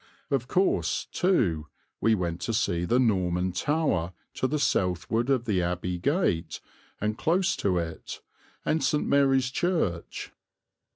[0.31, 1.67] Of course, too,
[1.99, 6.59] we went to see the Norman Tower, to the southward of the Abbey Gate
[6.99, 8.19] and close to it,
[8.65, 9.05] and St.
[9.07, 10.31] Mary's Church.